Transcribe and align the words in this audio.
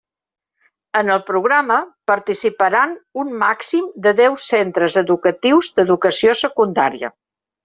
En 1.01 1.09
el 1.15 1.19
programa 1.25 1.75
participaran 2.11 2.95
un 3.25 3.29
màxim 3.43 3.93
de 4.07 4.15
deu 4.21 4.39
centres 4.47 4.97
educatius 5.05 5.71
d'Educació 5.79 6.37
Secundària. 6.43 7.13